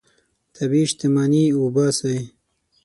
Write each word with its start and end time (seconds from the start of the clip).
طبیعي 0.55 0.85
شتمني 0.91 1.43
وباسئ. 1.61 2.19